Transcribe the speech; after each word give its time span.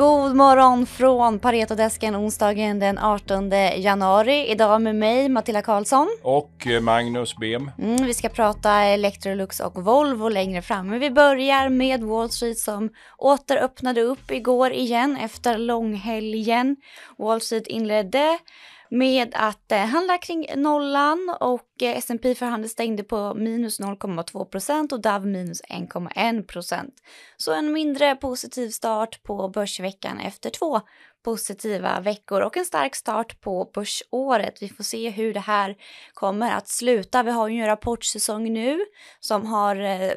God 0.00 0.36
morgon 0.36 0.86
från 0.86 1.38
Paretodesken 1.38 2.16
onsdagen 2.16 2.78
den 2.78 2.98
18 2.98 3.50
januari. 3.76 4.46
Idag 4.46 4.82
med 4.82 4.94
mig 4.94 5.28
Matilda 5.28 5.62
Karlsson. 5.62 6.08
Och 6.22 6.66
eh, 6.66 6.80
Magnus 6.80 7.36
Bem. 7.36 7.70
Mm, 7.78 8.06
vi 8.06 8.14
ska 8.14 8.28
prata 8.28 8.72
Electrolux 8.72 9.60
och 9.60 9.84
Volvo 9.84 10.28
längre 10.28 10.62
fram. 10.62 10.88
Men 10.88 11.00
vi 11.00 11.10
börjar 11.10 11.68
med 11.68 12.02
Wall 12.02 12.30
Street 12.30 12.58
som 12.58 12.90
åter 13.18 13.56
öppnade 13.56 14.00
upp 14.00 14.30
igår 14.30 14.72
igen 14.72 15.16
efter 15.16 15.58
långhelgen. 15.58 16.76
Wall 17.18 17.40
Street 17.40 17.66
inledde 17.66 18.38
med 18.90 19.32
att 19.34 19.72
eh, 19.72 19.78
handla 19.78 20.18
kring 20.18 20.46
nollan 20.56 21.36
och 21.40 21.82
eh, 21.82 21.96
S&P 21.96 22.34
för 22.34 22.46
handel 22.46 22.70
stängde 22.70 23.02
på 23.02 23.34
minus 23.34 23.80
0,2 23.80 24.44
procent 24.44 24.92
och 24.92 25.00
DAV 25.00 25.26
minus 25.26 25.62
1,1 25.62 26.46
procent. 26.46 26.94
Så 27.36 27.52
en 27.52 27.72
mindre 27.72 28.16
positiv 28.16 28.70
start 28.70 29.22
på 29.22 29.48
börsveckan 29.48 30.20
efter 30.20 30.50
två 30.50 30.80
positiva 31.24 32.00
veckor 32.00 32.40
och 32.40 32.56
en 32.56 32.64
stark 32.64 32.96
start 32.96 33.40
på 33.40 33.70
börsåret. 33.74 34.62
Vi 34.62 34.68
får 34.68 34.84
se 34.84 35.10
hur 35.10 35.34
det 35.34 35.40
här 35.40 35.76
kommer 36.14 36.52
att 36.52 36.68
sluta. 36.68 37.22
Vi 37.22 37.30
har 37.30 37.48
ju 37.48 37.60
en 37.60 37.66
rapportsäsong 37.66 38.52
nu 38.52 38.78
som 39.20 39.46
har 39.46 39.76
eh, 39.76 40.12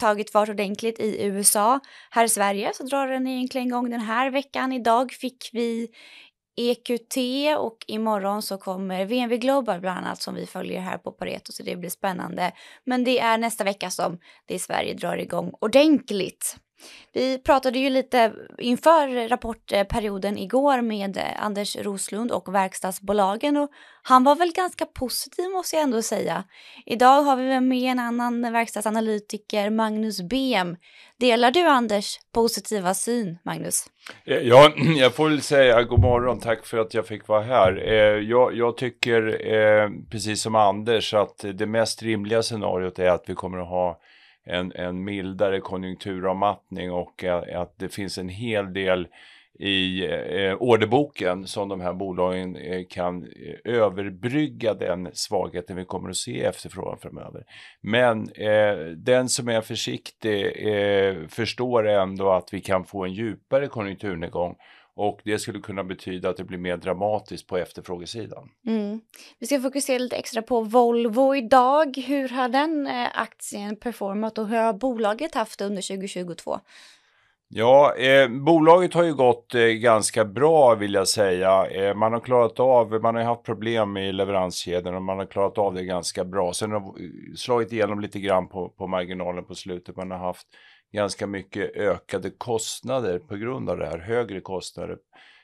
tagit 0.00 0.32
fart 0.32 0.48
ordentligt 0.48 1.00
i 1.00 1.24
USA. 1.24 1.80
Här 2.10 2.24
i 2.24 2.28
Sverige 2.28 2.70
så 2.74 2.82
drar 2.82 3.06
den 3.06 3.26
egentligen 3.26 3.66
igång 3.66 3.90
den 3.90 4.00
här 4.00 4.30
veckan. 4.30 4.72
Idag 4.72 5.12
fick 5.12 5.50
vi 5.52 5.88
EQT 6.60 7.16
och 7.58 7.76
imorgon 7.86 8.42
så 8.42 8.58
kommer 8.58 9.04
VNV 9.04 9.36
Global 9.36 9.80
bland 9.80 9.98
annat 9.98 10.22
som 10.22 10.34
vi 10.34 10.46
följer 10.46 10.80
här 10.80 10.98
på 10.98 11.12
Pareto 11.12 11.52
så 11.52 11.62
det 11.62 11.76
blir 11.76 11.90
spännande. 11.90 12.52
Men 12.84 13.04
det 13.04 13.18
är 13.18 13.38
nästa 13.38 13.64
vecka 13.64 13.90
som 13.90 14.18
det 14.46 14.54
i 14.54 14.58
Sverige 14.58 14.94
drar 14.94 15.16
igång 15.16 15.52
ordentligt. 15.60 16.56
Vi 17.12 17.38
pratade 17.38 17.78
ju 17.78 17.90
lite 17.90 18.32
inför 18.58 19.28
rapportperioden 19.28 20.38
igår 20.38 20.82
med 20.82 21.16
eh, 21.16 21.44
Anders 21.44 21.76
Roslund 21.76 22.32
och 22.32 22.54
verkstadsbolagen 22.54 23.56
och 23.56 23.70
han 24.02 24.24
var 24.24 24.36
väl 24.36 24.52
ganska 24.52 24.86
positiv 24.86 25.50
måste 25.50 25.76
jag 25.76 25.82
ändå 25.82 26.02
säga. 26.02 26.44
Idag 26.86 27.22
har 27.22 27.36
vi 27.36 27.60
med 27.60 27.92
en 27.92 27.98
annan 27.98 28.52
verkstadsanalytiker, 28.52 29.70
Magnus 29.70 30.22
Bem. 30.22 30.76
Delar 31.18 31.50
du 31.50 31.60
Anders 31.60 32.18
positiva 32.32 32.94
syn, 32.94 33.38
Magnus? 33.42 33.86
Eh, 34.24 34.38
ja, 34.38 34.72
jag 34.96 35.14
får 35.14 35.28
väl 35.28 35.42
säga 35.42 35.82
god 35.82 36.00
morgon, 36.00 36.40
tack 36.40 36.66
för 36.66 36.78
att 36.78 36.94
jag 36.94 37.06
fick 37.06 37.28
vara 37.28 37.42
här. 37.42 37.88
Eh, 37.88 38.28
jag, 38.28 38.56
jag 38.56 38.76
tycker, 38.76 40.10
precis 40.10 40.42
som 40.42 40.54
Anders, 40.54 41.14
att 41.14 41.44
det 41.54 41.66
mest 41.66 42.02
rimliga 42.02 42.42
scenariot 42.42 42.98
är 42.98 43.10
att 43.10 43.24
vi 43.26 43.34
kommer 43.34 43.58
att 43.58 43.68
ha 43.68 44.00
en, 44.50 44.72
en 44.72 45.04
mildare 45.04 45.60
konjunkturavmattning 45.60 46.92
och 46.92 47.24
att 47.54 47.78
det 47.78 47.88
finns 47.88 48.18
en 48.18 48.28
hel 48.28 48.72
del 48.72 49.08
i 49.60 50.06
eh, 50.06 50.56
orderboken 50.60 51.46
som 51.46 51.68
de 51.68 51.80
här 51.80 51.92
bolagen 51.92 52.56
eh, 52.56 52.82
kan 52.88 53.22
eh, 53.22 53.74
överbrygga 53.74 54.74
den 54.74 55.08
svagheten 55.12 55.76
vi 55.76 55.84
kommer 55.84 56.10
att 56.10 56.16
se 56.16 56.30
i 56.30 56.40
efterfrågan 56.40 56.98
framöver. 56.98 57.44
Men 57.80 58.28
eh, 58.32 58.76
den 58.96 59.28
som 59.28 59.48
är 59.48 59.60
försiktig 59.60 60.44
eh, 60.68 61.26
förstår 61.28 61.88
ändå 61.88 62.30
att 62.30 62.54
vi 62.54 62.60
kan 62.60 62.84
få 62.84 63.04
en 63.04 63.12
djupare 63.12 63.66
konjunkturnedgång 63.66 64.56
och 65.00 65.20
det 65.24 65.38
skulle 65.38 65.60
kunna 65.60 65.84
betyda 65.84 66.28
att 66.28 66.36
det 66.36 66.44
blir 66.44 66.58
mer 66.58 66.76
dramatiskt 66.76 67.46
på 67.46 67.56
efterfrågesidan. 67.56 68.50
Mm. 68.66 69.00
Vi 69.38 69.46
ska 69.46 69.60
fokusera 69.60 69.98
lite 69.98 70.16
extra 70.16 70.42
på 70.42 70.60
Volvo 70.60 71.34
idag. 71.34 71.96
Hur 72.06 72.28
har 72.28 72.48
den 72.48 72.86
eh, 72.86 73.08
aktien 73.14 73.76
performat 73.76 74.38
och 74.38 74.48
hur 74.48 74.56
har 74.56 74.72
bolaget 74.72 75.34
haft 75.34 75.58
det 75.58 75.64
under 75.64 75.82
2022? 75.82 76.60
Ja, 77.48 77.94
eh, 77.94 78.28
bolaget 78.28 78.94
har 78.94 79.02
ju 79.02 79.14
gått 79.14 79.54
eh, 79.54 79.62
ganska 79.62 80.24
bra 80.24 80.74
vill 80.74 80.94
jag 80.94 81.08
säga. 81.08 81.66
Eh, 81.66 81.94
man 81.94 82.12
har 82.12 82.20
klarat 82.20 82.60
av, 82.60 83.00
man 83.02 83.14
har 83.14 83.22
haft 83.22 83.42
problem 83.42 83.96
i 83.96 84.12
leveranskedjan 84.12 84.94
och 84.94 85.02
man 85.02 85.18
har 85.18 85.26
klarat 85.26 85.58
av 85.58 85.74
det 85.74 85.84
ganska 85.84 86.24
bra. 86.24 86.52
Sen 86.52 86.72
har 86.72 86.94
slagit 87.36 87.72
igenom 87.72 88.00
lite 88.00 88.20
grann 88.20 88.48
på, 88.48 88.68
på 88.68 88.86
marginalen 88.86 89.44
på 89.44 89.54
slutet. 89.54 89.96
Man 89.96 90.10
har 90.10 90.18
haft 90.18 90.46
ganska 90.92 91.26
mycket 91.26 91.76
ökade 91.76 92.30
kostnader 92.30 93.18
på 93.18 93.36
grund 93.36 93.70
av 93.70 93.78
det 93.78 93.86
här, 93.86 93.98
högre 93.98 94.40
kostnader 94.40 94.98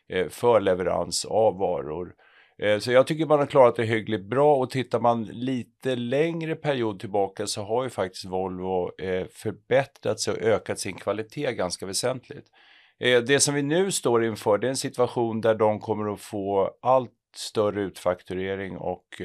eh, 0.09 0.29
för 0.29 0.61
leverans 0.61 1.25
av 1.25 1.59
varor. 1.59 2.15
Eh, 2.59 2.79
så 2.79 2.93
jag 2.93 3.07
tycker 3.07 3.27
man 3.27 3.39
har 3.39 3.47
klarat 3.47 3.77
det 3.77 3.85
hyggligt 3.85 4.25
bra 4.25 4.57
och 4.57 4.71
tittar 4.71 5.01
man 5.01 5.25
lite 5.25 5.97
längre 5.97 6.55
period 6.55 7.01
tillbaka 7.01 7.47
så 7.47 7.63
har 7.63 7.85
ju 7.85 7.91
faktiskt 7.91 8.25
Volvo 8.25 9.01
eh, 9.01 9.27
förbättrat 9.31 10.21
sig 10.21 10.35
och 10.35 10.41
ökat 10.41 10.79
sin 10.79 10.95
kvalitet 10.95 11.53
ganska 11.53 11.87
väsentligt. 11.87 12.47
Det 12.99 13.43
som 13.43 13.55
vi 13.55 13.63
nu 13.63 13.93
står 13.93 14.25
inför 14.25 14.59
det 14.59 14.67
är 14.67 14.69
en 14.69 14.77
situation 14.77 15.41
där 15.41 15.55
de 15.55 15.81
kommer 15.81 16.13
att 16.13 16.21
få 16.21 16.71
allt 16.83 17.11
större 17.37 17.83
utfakturering 17.83 18.77
och 18.77 19.23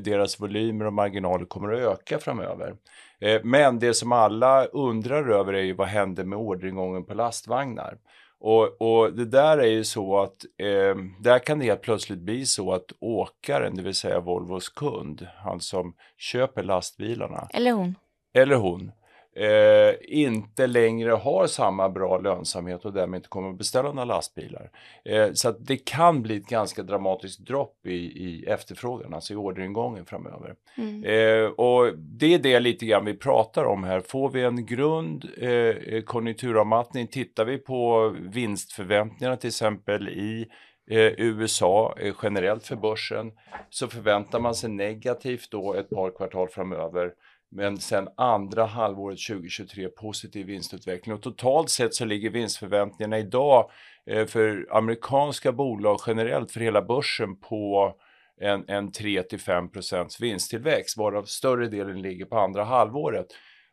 deras 0.00 0.40
volymer 0.40 0.84
och 0.84 0.92
marginaler 0.92 1.44
kommer 1.44 1.72
att 1.72 1.80
öka 1.80 2.18
framöver. 2.18 2.74
Eh, 3.20 3.40
men 3.44 3.78
det 3.78 3.94
som 3.94 4.12
alla 4.12 4.64
undrar 4.64 5.30
över 5.30 5.52
är 5.52 5.62
ju 5.62 5.72
vad 5.72 5.88
händer 5.88 6.24
med 6.24 6.38
orderingången 6.38 7.04
på 7.04 7.14
lastvagnar? 7.14 7.98
Och, 8.40 8.82
och, 8.82 9.12
det 9.12 9.24
där 9.24 9.58
är 9.58 9.70
ju 9.70 9.84
så 9.84 10.18
att 10.18 10.44
eh, 10.58 10.96
där 11.20 11.38
kan 11.38 11.58
det 11.58 11.64
helt 11.64 11.82
plötsligt 11.82 12.18
bli 12.18 12.46
så 12.46 12.72
att 12.72 12.92
åkaren, 13.00 13.76
det 13.76 13.82
vill 13.82 13.94
säga 13.94 14.20
Volvos 14.20 14.68
kund, 14.68 15.26
han 15.36 15.60
som 15.60 15.94
köper 16.16 16.62
lastbilarna. 16.62 17.48
Eller 17.54 17.72
hon. 17.72 17.94
Eller 18.34 18.56
hon 18.56 18.92
eh, 19.36 19.94
inte 20.18 20.66
längre 20.66 21.10
har 21.10 21.46
samma 21.46 21.88
bra 21.88 22.18
lönsamhet 22.18 22.84
och 22.84 22.92
därmed 22.92 23.18
inte 23.18 23.28
kommer 23.28 23.50
att 23.50 23.58
beställa 23.58 23.88
några 23.88 24.04
lastbilar. 24.04 24.70
Eh, 25.04 25.32
så 25.32 25.50
det 25.50 25.76
kan 25.76 26.22
bli 26.22 26.36
ett 26.36 26.46
ganska 26.46 26.82
dramatiskt 26.82 27.46
dropp 27.46 27.86
i, 27.86 27.94
i 27.94 28.44
efterfrågan, 28.46 29.14
alltså 29.14 29.32
i 29.32 29.36
orderingången 29.36 30.06
framöver. 30.06 30.54
Mm. 30.76 31.04
Eh, 31.04 31.50
och 31.50 31.98
det 31.98 32.34
är 32.34 32.38
det 32.38 32.60
lite 32.60 32.86
grann 32.86 33.04
vi 33.04 33.14
pratar 33.14 33.64
om 33.64 33.84
här. 33.84 34.00
Får 34.00 34.30
vi 34.30 34.42
en 34.42 34.66
grund 34.66 35.24
eh, 35.36 36.02
konjunkturavmattning, 36.02 37.06
tittar 37.06 37.44
vi 37.44 37.58
på 37.58 38.08
vinstförväntningarna 38.20 39.36
till 39.36 39.48
exempel 39.48 40.08
i 40.08 40.48
Eh, 40.90 41.12
USA 41.16 41.94
eh, 41.98 42.14
generellt 42.22 42.66
för 42.66 42.76
börsen 42.76 43.32
så 43.70 43.88
förväntar 43.88 44.40
man 44.40 44.54
sig 44.54 44.70
negativt 44.70 45.50
då 45.50 45.74
ett 45.74 45.90
par 45.90 46.10
kvartal 46.10 46.48
framöver 46.48 47.12
men 47.50 47.78
sen 47.78 48.08
andra 48.16 48.64
halvåret 48.64 49.18
2023 49.28 49.88
positiv 49.88 50.46
vinstutveckling 50.46 51.14
och 51.14 51.22
totalt 51.22 51.70
sett 51.70 51.94
så 51.94 52.04
ligger 52.04 52.30
vinstförväntningarna 52.30 53.18
idag 53.18 53.70
eh, 54.06 54.26
för 54.26 54.66
amerikanska 54.70 55.52
bolag 55.52 56.00
generellt 56.06 56.52
för 56.52 56.60
hela 56.60 56.82
börsen 56.82 57.36
på 57.36 57.94
en, 58.40 58.64
en 58.68 58.92
3 58.92 59.22
5% 59.22 60.20
vinsttillväxt 60.20 60.96
varav 60.96 61.24
större 61.24 61.68
delen 61.68 62.02
ligger 62.02 62.24
på 62.24 62.38
andra 62.38 62.64
halvåret. 62.64 63.26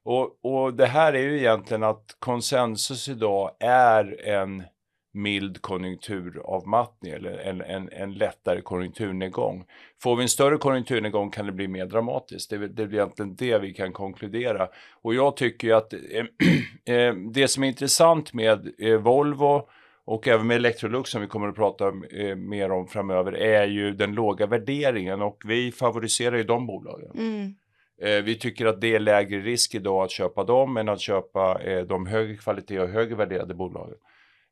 Och, 0.03 0.46
och 0.46 0.74
det 0.74 0.85
här 0.85 1.14
är 1.14 1.22
ju 1.22 1.38
egentligen 1.38 1.84
att 1.84 2.16
konsensus 2.19 3.09
idag 3.09 3.52
är 3.59 4.28
en 4.28 4.64
mild 5.16 5.62
konjunkturavmattning 5.62 7.12
eller 7.12 7.38
en, 7.38 7.62
en, 7.62 7.90
en 7.92 8.14
lättare 8.14 8.62
konjunkturnedgång. 8.62 9.66
Får 10.03 10.16
vi 10.16 10.22
en 10.22 10.30
större 10.30 10.58
konjunkturnedgång 10.58 11.31
kan 11.31 11.46
det 11.46 11.52
bli 11.52 11.68
mer 11.68 11.86
dramatiskt. 11.86 12.50
Det, 12.50 12.68
det 12.68 12.84
är 12.84 12.94
egentligen 12.94 13.36
det 13.36 13.58
vi 13.58 13.74
kan 13.74 13.94
konkludera. 13.94 14.68
Och 15.02 15.16
jag 15.16 15.38
tycker 15.38 15.74
att 15.74 15.94
eh, 15.94 16.00
eh, 16.96 17.16
det 17.16 17.48
som 17.48 17.64
är 17.64 17.68
intressant 17.68 18.34
med 18.34 18.72
eh, 18.80 18.98
Volvo 18.98 19.68
och 20.06 20.28
även 20.28 20.48
med 20.48 20.56
Electrolux 20.56 21.09
som 21.09 21.22
vi 21.22 21.28
kommer 21.28 21.47
att 21.47 21.56
prata 21.56 21.88
eh, 22.12 22.36
mer 22.36 22.72
om 22.72 22.88
framöver 22.88 23.32
är 23.32 23.68
ju 23.68 23.92
den 23.92 24.14
låga 24.14 24.46
värderingen 24.46 25.22
och 25.22 25.42
vi 25.46 25.72
favoriserar 25.72 26.38
ju 26.38 26.44
de 26.44 26.68
bolagen. 26.68 27.12
Mm. 27.17 27.56
Eh, 28.02 28.23
vi 28.23 28.35
tycker 28.35 28.66
att 28.66 28.82
det 28.82 28.96
är 28.96 29.00
lägre 29.00 29.40
risk 29.40 29.76
idag 29.76 30.03
att 30.03 30.12
köpa 30.12 30.44
dem 30.44 30.78
än 30.78 30.90
att 30.90 31.02
köpa 31.02 31.62
eh, 31.62 31.82
de 31.82 32.06
högre 32.06 32.35
kvalitet 32.38 32.79
och 32.79 32.90
högre 32.90 33.16
värderade 33.16 33.53
bolagen. 33.53 33.97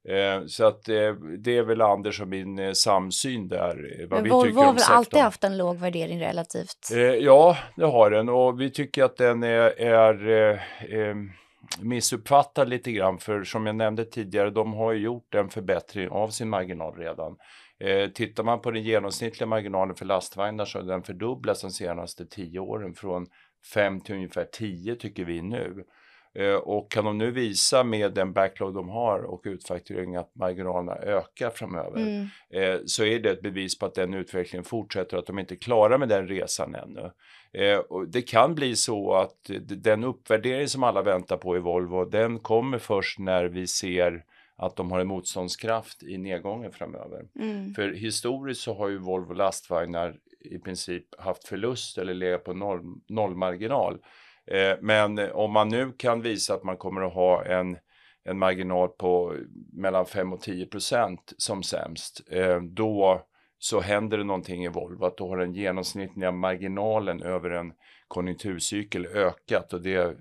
Eh, 0.10 0.46
så 0.46 0.66
att 0.66 0.90
eh, 0.90 1.14
det 1.40 1.58
är 1.58 1.64
väl 1.64 1.82
Anders 1.82 2.22
och 2.22 2.28
min 2.28 2.60
eh, 2.60 2.72
samsyn 2.72 3.48
där. 3.48 4.06
Vad 4.10 4.18
Men 4.18 4.24
vi 4.24 4.30
Volvo 4.30 4.60
har 4.60 4.74
väl 4.74 4.84
alltid 4.90 5.20
haft 5.20 5.44
en 5.44 5.58
låg 5.58 5.78
värdering 5.78 6.20
relativt? 6.20 6.90
Ja, 7.20 7.58
det 7.76 7.86
har 7.86 8.12
den 8.12 8.30
och 8.30 8.62
vi 8.62 8.70
tycker 8.70 9.04
att 9.04 9.18
den 9.18 9.44
är, 9.44 9.82
är 9.82 10.54
missuppfattad 11.80 12.70
lite 12.70 12.92
grann 12.92 13.18
för 13.18 13.44
som 13.44 13.66
jag 13.66 13.76
nämnde 13.76 14.06
tidigare, 14.06 14.50
de 14.50 14.74
har 14.74 14.92
ju 14.92 15.00
gjort 15.00 15.36
en 15.36 15.50
förbättring 15.50 16.10
av 16.10 16.30
sin 16.30 16.50
marginal 16.50 16.96
redan. 16.96 17.36
Eh, 17.80 18.10
tittar 18.10 18.44
man 18.44 18.62
på 18.62 18.72
den 18.72 18.84
genomsnittliga 18.84 19.48
marginalen 19.48 19.96
för 19.96 20.06
lastvagnar 20.06 20.66
så 20.66 20.80
har 20.80 20.86
den 20.86 21.04
fördubblats 21.04 21.62
de 21.62 21.72
senaste 21.72 22.26
tio 22.26 22.60
åren 22.60 22.94
från 22.94 23.26
5 23.74 24.02
till 24.02 24.16
ungefär 24.16 24.46
10 24.46 24.96
tycker 24.96 25.26
vi 25.26 25.42
nu. 25.42 25.84
Eh, 26.36 26.56
och 26.56 26.92
kan 26.92 27.06
de 27.06 27.18
nu 27.18 27.32
visa 27.32 27.84
med 27.84 28.14
den 28.14 28.34
backlog 28.34 28.74
de 28.74 28.90
har 28.90 29.20
och 29.20 29.42
utfakturering 29.46 30.16
att 30.16 30.36
marginalerna 30.36 30.96
ökar 30.96 31.50
framöver 31.50 31.98
mm. 31.98 32.28
Eh, 32.50 32.80
så 32.86 33.04
är 33.04 33.20
det 33.20 33.32
ett 33.32 33.42
bevis 33.42 33.80
på 33.80 33.86
att 33.86 33.96
den 33.96 34.14
utvecklingen 34.14 34.64
fortsätter 34.64 35.18
och 35.18 35.22
att 35.22 35.28
de 35.28 35.40
inte 35.40 35.54
är 35.54 35.58
klara 35.58 35.98
med 35.98 36.10
den 36.10 36.28
resan 36.28 36.76
ännu. 36.76 37.12
Eh, 37.54 37.82
det 38.08 38.22
kan 38.22 38.56
bli 38.56 38.76
så 38.76 39.14
att 39.14 39.50
den 39.68 40.04
uppvärdering 40.04 40.68
som 40.68 40.84
alla 40.84 41.02
väntar 41.02 41.38
på 41.38 41.58
i 41.58 41.60
Volvo 41.60 42.06
den 42.06 42.40
kommer 42.40 42.78
först 42.78 43.20
när 43.20 43.46
vi 43.46 43.68
ser 43.68 44.24
att 44.56 44.76
de 44.76 44.92
har 44.92 45.00
en 45.00 45.08
motståndskraft 45.08 46.04
i 46.04 46.18
nedgången 46.18 46.72
framöver. 46.72 47.26
Mm. 47.40 47.74
För 47.74 47.92
historiskt 47.92 48.62
så 48.62 48.74
har 48.74 48.90
ju 48.90 48.98
Volvo 48.98 49.34
lastvagnar 49.34 50.16
i 50.40 50.60
princip 50.60 51.06
haft 51.18 51.48
förlust 51.48 51.98
eller 51.98 52.14
legat 52.14 52.44
på 52.44 52.54
noll, 52.54 52.82
nollmarginal. 53.08 54.00
Eh, 54.52 54.78
men 54.82 55.32
om 55.32 55.52
man 55.52 55.70
nu 55.70 55.92
kan 55.92 56.22
visa 56.22 56.54
att 56.54 56.64
man 56.64 56.78
kommer 56.78 57.02
att 57.02 57.14
ha 57.14 57.46
en, 57.46 57.78
en 58.24 58.40
marginal 58.40 58.90
på 58.90 59.36
mellan 59.74 60.06
5 60.06 60.34
och 60.34 60.42
10 60.42 60.66
procent 60.66 61.34
som 61.38 61.64
sämst, 61.64 62.22
eh, 62.32 62.62
då 62.62 63.26
så 63.64 63.80
händer 63.80 64.18
det 64.18 64.24
någonting 64.24 64.66
i 64.66 64.68
Volvo, 64.68 65.06
att 65.06 65.18
då 65.18 65.28
har 65.30 65.38
den 65.38 65.54
genomsnittliga 65.54 66.32
marginalen 66.32 67.22
över 67.22 67.50
en 67.50 67.74
konjunkturcykel 68.08 69.06
ökat 69.06 69.74
och 69.74 69.82
det 69.82 70.18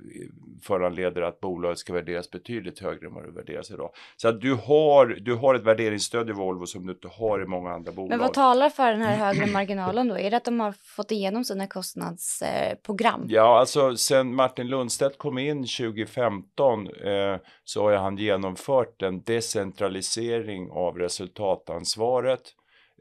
föranleder 0.62 1.22
att 1.22 1.40
bolaget 1.40 1.78
ska 1.78 1.92
värderas 1.92 2.30
betydligt 2.30 2.78
högre 2.78 3.06
än 3.06 3.14
vad 3.14 3.24
det 3.24 3.30
värderas 3.30 3.70
idag. 3.70 3.90
Så 4.16 4.28
att 4.28 4.40
du 4.40 4.54
har, 4.54 5.06
du 5.06 5.34
har 5.34 5.54
ett 5.54 5.62
värderingsstöd 5.62 6.30
i 6.30 6.32
Volvo 6.32 6.66
som 6.66 6.86
du 6.86 6.92
inte 6.92 7.08
har 7.08 7.42
i 7.42 7.46
många 7.46 7.70
andra 7.70 7.92
bolag. 7.92 8.08
Men 8.08 8.18
vad 8.18 8.34
talar 8.34 8.70
för 8.70 8.90
den 8.90 9.02
här 9.02 9.16
högre 9.34 9.52
marginalen 9.52 10.08
då? 10.08 10.18
Är 10.18 10.30
det 10.30 10.36
att 10.36 10.44
de 10.44 10.60
har 10.60 10.74
fått 10.96 11.10
igenom 11.10 11.44
sina 11.44 11.66
kostnadsprogram? 11.66 13.24
Ja, 13.28 13.58
alltså 13.58 13.96
sen 13.96 14.34
Martin 14.34 14.68
Lundstedt 14.68 15.18
kom 15.18 15.38
in 15.38 15.56
2015 15.56 16.86
eh, 16.86 17.36
så 17.64 17.82
har 17.82 17.96
han 17.96 18.16
genomfört 18.16 19.02
en 19.02 19.22
decentralisering 19.22 20.70
av 20.70 20.98
resultatansvaret. 20.98 22.54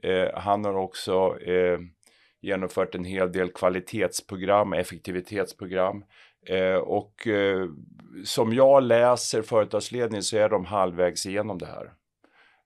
Eh, 0.04 0.28
han 0.34 0.66
har 0.66 0.74
också 0.74 1.40
eh, 1.40 1.80
genomfört 2.42 2.96
en 2.96 3.06
hel 3.06 3.32
del 3.32 3.52
kvalitetsprogram, 3.52 4.74
effektivitetsprogram. 4.74 6.04
Eh, 6.48 6.76
och 6.76 7.28
eh, 7.28 7.68
som 8.26 8.54
jag 8.54 8.84
läser 8.84 9.42
företagsledningen 9.42 10.24
så 10.24 10.38
är 10.38 10.50
de 10.50 10.66
halvvägs 10.66 11.26
igenom 11.26 11.58
det 11.58 11.66
här. 11.66 11.92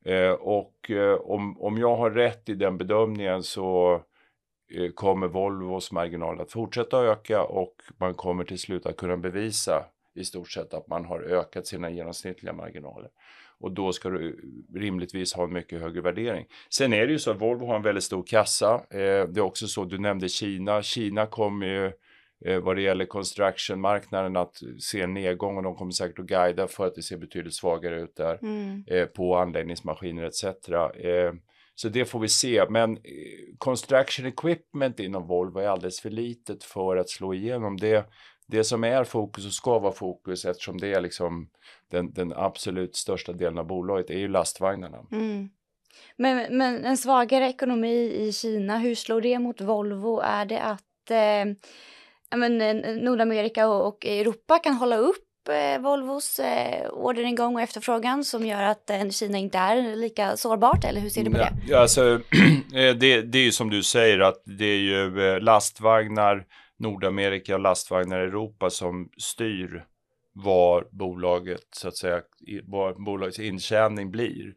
Eh, 0.06 0.32
och 0.32 0.92
eh, 0.92 1.16
om, 1.16 1.62
om 1.62 1.78
jag 1.78 1.96
har 1.96 2.12
rätt 2.12 2.50
i 2.50 2.54
den 2.54 2.78
bedömningen 2.78 3.44
så 3.44 3.94
eh, 4.74 4.92
kommer 4.92 5.28
Volvos 5.28 5.92
marginal 5.92 6.42
att 6.42 6.52
fortsätta 6.52 7.04
öka 7.04 7.44
och 7.44 7.76
man 7.98 8.14
kommer 8.14 8.44
till 8.44 8.60
slut 8.60 8.86
att 8.86 8.98
kunna 8.98 9.18
bevisa 9.18 9.86
i 10.16 10.24
stort 10.24 10.52
sett 10.52 10.74
att 10.74 10.88
man 10.88 11.06
har 11.06 11.20
ökat 11.20 11.68
sina 11.68 11.90
genomsnittliga 11.90 12.54
marginaler. 12.54 13.10
Och 13.66 13.72
då 13.72 13.92
ska 13.94 14.10
du 14.10 14.40
rimligtvis 14.76 15.34
ha 15.34 15.44
en 15.44 15.54
mycket 15.54 15.82
högre 15.82 16.02
värdering. 16.02 16.46
Sen 16.70 16.94
är 16.94 17.08
det 17.08 17.12
ju 17.12 17.20
så 17.20 17.32
att 17.32 17.42
Volvo 17.42 17.66
har 17.66 17.76
en 17.76 17.82
väldigt 17.82 18.04
stor 18.04 18.24
kassa. 18.24 18.74
Eh, 18.74 19.28
det 19.28 19.38
är 19.38 19.40
också 19.40 19.68
så, 19.68 19.86
du 19.86 19.98
nämnde 19.98 20.30
Kina. 20.30 20.82
Kina 20.82 21.26
kommer 21.26 21.68
ju 21.68 21.86
eh, 22.46 22.60
vad 22.62 22.76
det 22.76 22.82
gäller 22.82 23.06
construction-marknaden 23.06 24.36
att 24.36 24.62
se 24.80 25.02
en 25.02 25.14
nedgång 25.14 25.58
och 25.58 25.64
de 25.64 25.76
kommer 25.76 25.92
säkert 25.92 26.20
att 26.20 26.26
guida 26.26 26.68
för 26.68 26.88
att 26.88 26.96
det 26.96 27.02
ser 27.02 27.18
betydligt 27.18 27.54
svagare 27.54 28.02
ut 28.02 28.16
där 28.16 28.40
Mm. 28.42 28.84
eh, 28.88 29.06
på 29.06 29.36
anläggningsmaskiner 29.38 30.24
etc. 30.24 30.44
Eh, 30.44 31.34
så 31.76 31.90
det 31.90 32.06
får 32.06 32.20
vi 32.20 32.28
se. 32.28 32.66
Men 32.70 32.98
construction 33.58 34.26
equipment 34.26 35.00
inom 35.00 35.28
Volvo 35.28 35.60
är 35.60 35.68
alldeles 35.68 36.00
för 36.02 36.10
litet 36.10 36.64
för 36.64 36.98
att 36.98 37.10
slå 37.10 37.34
igenom. 37.34 37.78
Det, 37.78 38.06
det 38.48 38.64
som 38.64 38.84
är 38.84 39.04
fokus 39.04 39.46
och 39.46 39.54
ska 39.54 39.80
vara 39.80 39.94
fokus 39.94 40.46
eftersom 40.46 40.78
det 40.78 40.94
är 40.94 41.02
liksom 41.02 41.50
den, 41.92 42.14
den 42.14 42.34
absolut 42.34 42.96
största 42.96 43.34
delen 43.34 43.58
av 43.58 43.68
bolaget 43.68 44.10
är 44.10 44.18
ju 44.18 44.28
lastvagnarna. 44.28 44.98
Mm. 45.12 45.50
Men, 46.18 46.58
men 46.58 46.86
en 46.86 46.98
svagare 46.98 47.50
ekonomi 47.50 48.14
i 48.14 48.32
Kina, 48.34 48.78
hur 48.78 48.96
slår 48.96 49.22
det 49.22 49.40
mot 49.40 49.62
Volvo? 49.62 50.20
Är 50.20 50.46
det 50.46 50.62
att 50.62 51.12
eh, 51.12 51.56
men, 52.38 52.62
eh, 52.62 52.96
Nordamerika 52.96 53.68
och, 53.68 53.88
och 53.88 54.06
Europa 54.06 54.60
kan 54.60 54.74
hålla 54.74 54.98
upp 54.98 55.50
eh, 55.50 55.82
Volvos 55.82 56.40
eh, 56.40 56.90
orderingång 56.90 57.56
och 57.56 57.62
efterfrågan 57.62 58.24
som 58.24 58.46
gör 58.46 58.64
att 58.64 58.90
eh, 58.90 59.10
Kina 59.10 59.38
inte 59.38 59.58
är 59.58 59.96
lika 59.96 60.38
sårbart? 60.38 60.86
Eller 60.86 61.02
hur 61.02 61.10
ser 61.10 61.24
du 61.24 61.32
på 61.32 61.38
det? 61.38 61.54
Ja, 61.68 61.80
alltså, 61.80 62.02
eh, 62.76 62.96
det, 62.96 63.22
det 63.22 63.38
är 63.38 63.44
ju 63.44 63.52
som 63.52 63.70
du 63.70 63.84
säger 63.84 64.20
att 64.20 64.42
det 64.46 64.66
är 64.66 64.80
ju 64.80 65.28
eh, 65.28 65.40
lastvagnar 65.40 66.46
Nordamerika 66.80 67.56
och 67.56 67.62
lastvagnar 67.62 68.20
i 68.20 68.24
Europa 68.24 68.70
som 68.70 69.10
styr 69.18 69.86
var 70.34 70.88
bolaget 70.92 71.68
så 71.72 71.88
att 71.88 71.98
säga, 71.98 72.22
var 72.64 72.94
bolagets 72.94 73.40
intjäning 73.40 74.12
blir. 74.12 74.54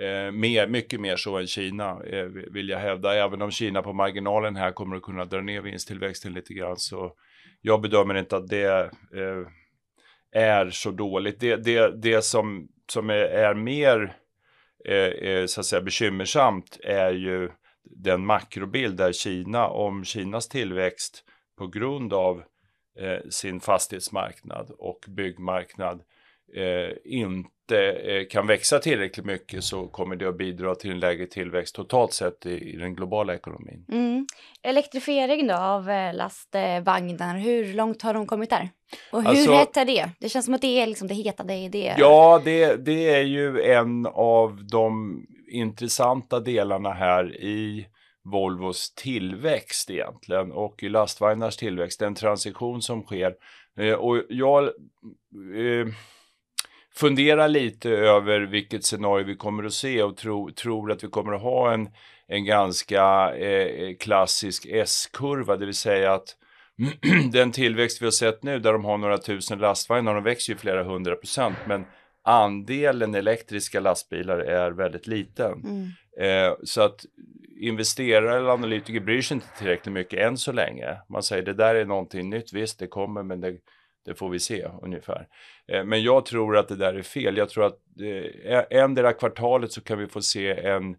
Eh, 0.00 0.32
mer, 0.32 0.66
mycket 0.66 1.00
mer 1.00 1.16
så 1.16 1.38
än 1.38 1.46
Kina 1.46 1.90
eh, 2.04 2.24
vill 2.26 2.68
jag 2.68 2.78
hävda, 2.78 3.14
även 3.14 3.42
om 3.42 3.50
Kina 3.50 3.82
på 3.82 3.92
marginalen 3.92 4.56
här 4.56 4.72
kommer 4.72 4.96
att 4.96 5.02
kunna 5.02 5.24
dra 5.24 5.40
ner 5.40 5.60
vinsttillväxten 5.60 6.32
lite 6.32 6.54
grann 6.54 6.76
så 6.76 7.12
jag 7.60 7.80
bedömer 7.80 8.14
inte 8.14 8.36
att 8.36 8.48
det 8.48 8.90
eh, 9.14 9.46
är 10.32 10.70
så 10.70 10.90
dåligt. 10.90 11.40
Det, 11.40 11.56
det, 11.56 12.02
det 12.02 12.24
som, 12.24 12.68
som 12.92 13.10
är, 13.10 13.14
är 13.14 13.54
mer 13.54 14.16
eh, 14.88 14.96
eh, 14.96 15.46
så 15.46 15.60
att 15.60 15.66
säga 15.66 15.82
bekymmersamt 15.82 16.78
är 16.84 17.12
ju 17.12 17.50
den 17.84 18.26
makrobild 18.26 18.96
där 18.96 19.12
Kina, 19.12 19.66
om 19.66 20.04
Kinas 20.04 20.48
tillväxt 20.48 21.24
på 21.62 21.68
grund 21.68 22.12
av 22.12 22.42
eh, 22.98 23.30
sin 23.30 23.60
fastighetsmarknad 23.60 24.70
och 24.78 25.04
byggmarknad 25.08 26.02
eh, 26.56 26.96
inte 27.04 27.92
eh, 27.92 28.26
kan 28.30 28.46
växa 28.46 28.78
tillräckligt 28.78 29.26
mycket 29.26 29.64
så 29.64 29.86
kommer 29.86 30.16
det 30.16 30.28
att 30.28 30.36
bidra 30.38 30.74
till 30.74 30.90
en 30.90 31.00
lägre 31.00 31.26
tillväxt 31.26 31.74
totalt 31.74 32.12
sett 32.12 32.46
i, 32.46 32.50
i 32.50 32.76
den 32.76 32.94
globala 32.94 33.34
ekonomin. 33.34 33.84
Mm. 33.92 34.26
Elektrifiering 34.62 35.46
då 35.46 35.54
av 35.54 35.90
eh, 35.90 36.14
lastvagnar, 36.14 37.38
hur 37.38 37.74
långt 37.74 38.02
har 38.02 38.14
de 38.14 38.26
kommit 38.26 38.50
där? 38.50 38.68
Och 39.12 39.22
hur 39.22 39.28
Alltså- 39.28 39.52
hett 39.52 39.76
är 39.76 39.84
det? 39.84 40.10
Det 40.20 40.28
känns 40.28 40.44
som 40.44 40.54
att 40.54 40.60
det 40.60 40.80
är 40.80 40.86
liksom 40.86 41.08
det 41.08 41.14
heta, 41.14 41.44
det 41.44 41.54
är 41.54 41.68
det. 41.68 41.94
Ja, 41.98 42.42
det, 42.44 42.76
det 42.76 43.14
är 43.14 43.22
ju 43.22 43.62
en 43.62 44.06
av 44.06 44.64
de 44.70 45.22
intressanta 45.48 46.40
delarna 46.40 46.92
här 46.92 47.36
i 47.42 47.86
Volvos 48.24 48.94
tillväxt 48.94 49.90
egentligen 49.90 50.52
och 50.52 50.82
i 50.82 50.88
lastvagnars 50.88 51.56
tillväxt, 51.56 52.00
den 52.00 52.14
transition 52.14 52.82
som 52.82 53.02
sker. 53.02 53.34
Eh, 53.78 53.94
och 53.94 54.22
jag 54.28 54.64
eh, 54.64 55.86
funderar 56.94 57.48
lite 57.48 57.90
över 57.90 58.40
vilket 58.40 58.84
scenario 58.84 59.26
vi 59.26 59.36
kommer 59.36 59.64
att 59.64 59.72
se 59.72 60.02
och 60.02 60.16
tro, 60.16 60.50
tror 60.50 60.92
att 60.92 61.04
vi 61.04 61.08
kommer 61.08 61.32
att 61.32 61.42
ha 61.42 61.72
en, 61.72 61.88
en 62.26 62.44
ganska 62.44 63.34
eh, 63.36 63.82
eh 63.82 63.96
klassisk 64.00 64.66
S-kurva, 64.70 65.56
det 65.56 65.66
vill 65.66 65.74
säga 65.74 66.12
att 66.12 66.36
den 67.32 67.52
tillväxt 67.52 68.02
vi 68.02 68.06
har 68.06 68.10
sett 68.10 68.42
nu 68.42 68.58
där 68.58 68.72
de 68.72 68.84
har 68.84 68.98
några 68.98 69.18
tusen 69.18 69.58
lastvagnar, 69.58 70.14
de 70.14 70.24
växer 70.24 70.52
ju 70.52 70.58
flera 70.58 70.84
hundra 70.84 71.16
procent, 71.16 71.56
men 71.66 71.84
andelen 72.24 73.14
elektriska 73.14 73.80
lastbilar 73.80 74.38
är 74.38 74.70
väldigt 74.70 75.06
liten. 75.06 75.52
Mm. 75.52 75.88
Eh, 76.20 76.56
så 76.64 76.82
att 76.82 77.04
investerare 77.60 78.36
eller 78.36 78.50
analytiker 78.50 79.00
bryr 79.00 79.22
sig 79.22 79.34
inte 79.34 79.46
tillräckligt 79.58 79.92
mycket 79.92 80.20
än 80.20 80.38
så 80.38 80.52
länge. 80.52 80.96
Man 81.08 81.22
säger 81.22 81.42
det 81.42 81.54
där 81.54 81.74
är 81.74 81.84
någonting 81.84 82.30
nytt, 82.30 82.52
visst 82.52 82.78
det 82.78 82.86
kommer 82.86 83.22
men 83.22 83.40
det, 83.40 83.56
det 84.04 84.14
får 84.14 84.28
vi 84.28 84.38
se 84.38 84.68
ungefär. 84.82 85.26
Eh, 85.68 85.84
men 85.84 86.02
jag 86.02 86.26
tror 86.26 86.56
att 86.56 86.68
det 86.68 86.76
där 86.76 86.94
är 86.94 87.02
fel. 87.02 87.36
Jag 87.36 87.48
tror 87.48 87.66
att 87.66 87.78
eh, 88.44 88.62
ändera 88.70 89.12
kvartalet 89.12 89.72
så 89.72 89.80
kan 89.80 89.98
vi 89.98 90.06
få 90.06 90.22
se 90.22 90.50
en 90.50 90.96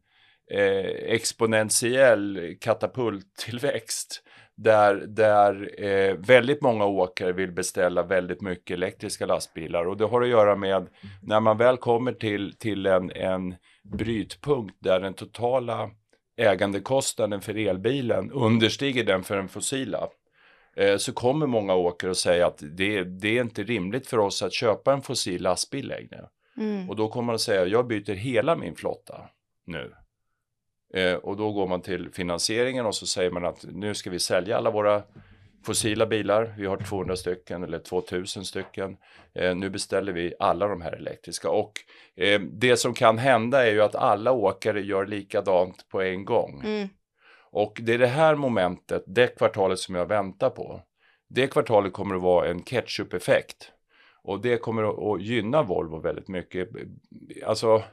eh, 0.51 0.85
exponentiell 1.13 2.55
katapulttillväxt 2.61 4.23
där, 4.55 4.95
där 4.95 5.83
eh, 5.83 6.15
väldigt 6.15 6.61
många 6.61 6.85
åkare 6.85 7.33
vill 7.33 7.51
beställa 7.51 8.03
väldigt 8.03 8.41
mycket 8.41 8.73
elektriska 8.73 9.25
lastbilar 9.25 9.85
och 9.85 9.97
det 9.97 10.05
har 10.05 10.21
att 10.21 10.27
göra 10.27 10.55
med 10.55 10.87
när 11.21 11.39
man 11.39 11.57
väl 11.57 11.77
kommer 11.77 12.11
till, 12.11 12.57
till 12.57 12.85
en, 12.85 13.11
en 13.11 13.55
brytpunkt 13.83 14.75
där 14.79 14.99
den 14.99 15.13
totala 15.13 15.89
ägandekostnaden 16.37 17.41
för 17.41 17.57
elbilen 17.57 18.31
understiger 18.31 19.03
den 19.03 19.23
för 19.23 19.35
den 19.35 19.47
fossila 19.47 20.07
eh, 20.75 20.97
så 20.97 21.13
kommer 21.13 21.47
många 21.47 21.75
åkare 21.75 22.11
att 22.11 22.17
säga 22.17 22.47
att 22.47 22.63
det, 22.71 23.03
det 23.03 23.37
är 23.37 23.41
inte 23.41 23.63
rimligt 23.63 24.07
för 24.07 24.17
oss 24.17 24.43
att 24.43 24.53
köpa 24.53 24.93
en 24.93 25.01
fossil 25.01 25.41
lastbil 25.41 25.87
längre. 25.87 26.27
Mm. 26.57 26.89
Och 26.89 26.95
då 26.95 27.07
kommer 27.07 27.25
man 27.25 27.35
att 27.35 27.41
säga 27.41 27.65
jag 27.65 27.87
byter 27.87 28.13
hela 28.13 28.55
min 28.55 28.75
flotta 28.75 29.21
nu. 29.65 29.93
Eh, 30.93 31.15
och 31.15 31.37
då 31.37 31.51
går 31.51 31.67
man 31.67 31.81
till 31.81 32.09
finansieringen 32.13 32.85
och 32.85 32.95
så 32.95 33.05
säger 33.05 33.31
man 33.31 33.45
att 33.45 33.65
nu 33.71 33.95
ska 33.95 34.09
vi 34.09 34.19
sälja 34.19 34.57
alla 34.57 34.71
våra 34.71 35.03
fossila 35.65 36.05
bilar. 36.05 36.53
Vi 36.57 36.65
har 36.65 36.77
200 36.77 37.15
stycken 37.15 37.63
eller 37.63 37.79
2000 37.79 38.45
stycken. 38.45 38.97
Eh, 39.33 39.55
nu 39.55 39.69
beställer 39.69 40.13
vi 40.13 40.33
alla 40.39 40.67
de 40.67 40.81
här 40.81 40.91
elektriska. 40.91 41.49
Och 41.49 41.73
eh, 42.15 42.41
det 42.41 42.77
som 42.77 42.93
kan 42.93 43.17
hända 43.17 43.67
är 43.67 43.71
ju 43.71 43.81
att 43.81 43.95
alla 43.95 44.31
åkare 44.31 44.81
gör 44.81 45.05
likadant 45.05 45.89
på 45.89 46.01
en 46.01 46.25
gång. 46.25 46.61
Mm. 46.65 46.87
Och 47.51 47.79
det 47.81 47.93
är 47.93 47.97
det 47.97 48.07
här 48.07 48.35
momentet, 48.35 49.03
det 49.07 49.37
kvartalet 49.37 49.79
som 49.79 49.95
jag 49.95 50.05
väntar 50.05 50.49
på. 50.49 50.81
Det 51.29 51.47
kvartalet 51.47 51.93
kommer 51.93 52.15
att 52.15 52.21
vara 52.21 52.47
en 52.49 52.63
ketchup-effekt. 52.63 53.71
Och 54.23 54.41
det 54.41 54.57
kommer 54.57 55.13
att, 55.15 55.21
gynna 55.21 55.63
Volvo 55.63 55.99
väldigt 55.99 56.27
mycket. 56.27 56.69
Alltså, 57.45 57.83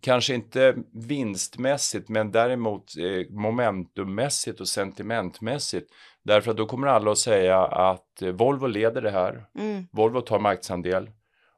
kanske 0.00 0.34
inte 0.34 0.74
vinstmässigt, 0.92 2.08
men 2.08 2.30
däremot 2.32 2.84
eh, 2.98 3.30
momentummässigt 3.34 4.60
och 4.60 4.68
sentimentmässigt. 4.68 5.90
Därför 6.22 6.50
att 6.50 6.56
då 6.56 6.66
kommer 6.66 6.86
alla 6.86 7.10
att 7.10 7.18
säga 7.18 7.58
att 7.64 8.22
eh, 8.22 8.28
Volvo 8.28 8.66
leder 8.66 9.02
det 9.02 9.10
här. 9.10 9.44
Mm. 9.58 9.86
Volvo 9.92 10.20
tar 10.20 10.38
marknadsandel 10.38 11.10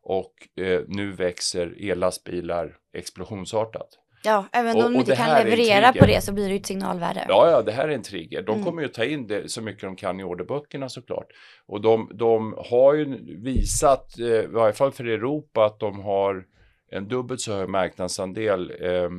och 0.02 0.62
eh, 0.64 0.80
nu 0.88 1.12
växer 1.12 1.90
ellastbilar 1.90 2.76
explosionsartat. 2.96 3.88
Ja, 4.24 4.44
även 4.52 4.76
om 4.76 4.84
Och- 4.84 4.92
de 4.92 4.96
inte 4.98 5.16
kan 5.16 5.44
leverera 5.44 5.92
på 5.92 6.06
det 6.06 6.24
så 6.24 6.32
blir 6.32 6.44
det 6.44 6.50
ju 6.50 6.56
ett 6.60 6.66
signalvärde. 6.66 7.24
Ja, 7.28 7.50
ja, 7.50 7.62
det 7.62 7.72
här 7.72 7.88
är 7.88 7.92
en 7.92 8.02
trigger. 8.02 8.42
De 8.42 8.52
Mm. 8.52 8.64
kommer 8.64 8.82
ju 8.82 8.88
ta 8.88 9.04
in 9.04 9.26
det 9.26 9.50
så 9.50 9.62
mycket 9.62 9.82
de 9.82 9.96
kan 9.96 10.20
i 10.20 10.24
orderböckerna 10.24 10.88
såklart. 10.88 11.26
Och 11.66 11.80
de, 11.80 12.10
de 12.14 12.54
har 12.70 12.94
ju 12.94 13.04
visat, 13.42 14.18
eh, 14.18 14.26
i 14.26 14.46
varje 14.46 14.72
fall 14.72 14.92
för 14.92 15.04
Europa, 15.04 15.64
att 15.64 15.80
de 15.80 16.00
har 16.00 16.44
en 16.90 17.08
dubbelt 17.08 17.40
så 17.40 17.52
hög 17.52 17.68
marknadsandel 17.68 18.72
eh, 18.80 19.10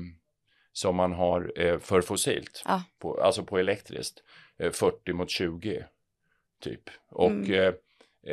som 0.74 0.96
man 0.96 1.14
har 1.14 1.52
eh, 1.56 1.80
för 1.80 2.02
fossilt. 2.02 2.64
Ja. 2.66 2.84
På, 3.00 3.22
alltså 3.22 3.44
på 3.44 3.58
elektriskt. 3.58 4.24
Eh, 4.60 4.72
40 4.72 5.14
mot 5.14 5.30
20 5.30 5.86
typ. 6.64 6.82
Och 7.10 7.32
Mm. 7.32 7.54
eh, 7.54 7.74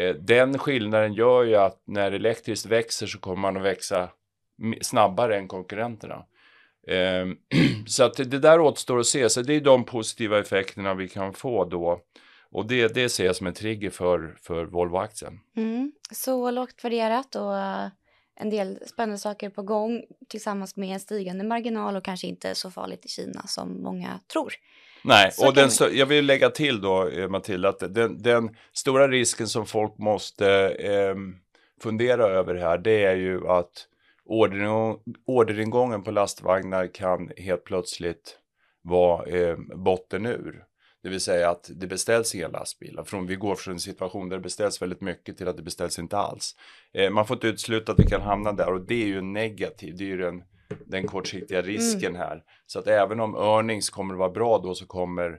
eh, 0.02 0.14
den 0.14 0.58
skillnaden 0.58 1.12
gör 1.14 1.44
ju 1.44 1.56
att 1.56 1.82
när 1.84 2.12
elektriskt 2.12 2.66
växer 2.66 3.06
så 3.06 3.18
kommer 3.18 3.40
man 3.40 3.56
att 3.56 3.62
växa 3.62 4.08
snabbare 4.82 5.36
än 5.36 5.48
konkurrenterna. 5.48 6.24
Ehm, 6.88 7.36
så 7.86 8.04
att 8.04 8.16
det 8.16 8.24
där 8.38 8.60
återstår 8.60 8.98
att 8.98 9.06
se. 9.06 9.28
Så 9.28 9.42
det 9.42 9.54
är 9.54 9.60
de 9.60 9.84
positiva 9.84 10.38
effekterna 10.38 10.94
vi 10.94 11.08
kan 11.08 11.32
få 11.34 11.64
då. 11.64 12.00
Och 12.50 12.66
det, 12.66 12.94
det 12.94 13.08
ser 13.08 13.26
jag 13.26 13.36
som 13.36 13.46
en 13.46 13.54
trigger 13.54 13.90
för, 13.90 14.36
för 14.42 14.64
Volvo-aktien. 14.64 15.40
Mm. 15.56 15.92
Så 16.10 16.50
lågt 16.50 16.84
värderat 16.84 17.34
och 17.34 17.52
en 18.36 18.50
del 18.50 18.78
spännande 18.86 19.18
saker 19.18 19.50
på 19.50 19.62
gång 19.62 20.02
tillsammans 20.28 20.76
med 20.76 20.88
en 20.88 21.00
stigande 21.00 21.44
marginal 21.44 21.96
och 21.96 22.04
kanske 22.04 22.26
inte 22.26 22.54
så 22.54 22.70
farligt 22.70 23.04
i 23.04 23.08
Kina 23.08 23.42
som 23.46 23.82
många 23.82 24.20
tror. 24.32 24.52
Nej, 25.04 25.32
Så 25.32 25.46
och 25.48 25.54
den, 25.54 25.68
vi- 25.80 25.98
jag 25.98 26.06
vill 26.06 26.26
lägga 26.26 26.50
till 26.50 26.80
då, 26.80 27.08
eh, 27.08 27.28
Matilda, 27.28 27.68
att 27.68 27.94
den, 27.94 28.22
den 28.22 28.56
stora 28.72 29.08
risken 29.08 29.48
som 29.48 29.66
folk 29.66 29.98
måste 29.98 30.48
ehm, 30.68 31.34
fundera 31.82 32.26
över 32.26 32.54
här, 32.54 32.78
det 32.78 33.04
är 33.04 33.16
ju 33.16 33.48
att 33.48 33.86
orderingång, 34.24 34.98
orderingången 35.26 36.02
på 36.02 36.10
lastvagnar 36.10 36.86
kan 36.94 37.30
helt 37.36 37.64
plötsligt 37.64 38.38
vara 38.82 39.26
eh, 39.26 39.56
botten 39.74 40.26
ur. 40.26 40.62
Det 41.06 41.10
vill 41.10 41.20
säga 41.20 41.50
att 41.50 41.70
det 41.74 41.86
beställs 41.86 42.34
inga 42.34 42.48
lastbilar. 42.48 43.04
Från, 43.04 43.26
vi 43.26 43.36
går 43.36 43.54
från 43.54 43.74
en 43.74 43.80
situation 43.80 44.28
där 44.28 44.36
det 44.36 44.42
beställs 44.42 44.82
väldigt 44.82 45.00
mycket 45.00 45.36
till 45.36 45.48
att 45.48 45.56
det 45.56 45.62
beställs 45.62 45.98
inte 45.98 46.16
alls. 46.16 46.56
Eh, 46.92 47.10
man 47.10 47.26
får 47.26 47.36
inte 47.36 47.46
utesluta 47.46 47.92
att 47.92 47.98
vi 47.98 48.06
kan 48.06 48.20
hamna 48.20 48.52
där 48.52 48.72
och 48.72 48.80
det 48.80 49.02
är 49.02 49.06
ju 49.06 49.20
negativt. 49.20 49.98
Det 49.98 50.04
är 50.04 50.08
ju 50.08 50.16
den, 50.16 50.42
den 50.86 51.06
kortsiktiga 51.06 51.62
risken 51.62 52.16
här. 52.16 52.42
Så 52.66 52.78
att 52.78 52.86
även 52.86 53.20
om 53.20 53.34
earnings 53.34 53.90
kommer 53.90 54.14
att 54.14 54.18
vara 54.18 54.30
bra 54.30 54.58
då 54.58 54.74
så 54.74 54.86
kommer 54.86 55.30